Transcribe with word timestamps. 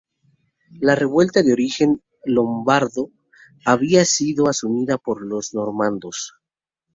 La 0.87 0.95
revuelta 0.95 1.43
de 1.43 1.53
origen 1.53 2.01
lombardo 2.25 3.11
había 3.67 4.03
sido 4.03 4.47
asumida 4.47 4.97
por 4.97 5.21
los 5.23 5.53
normandos. 5.53 6.33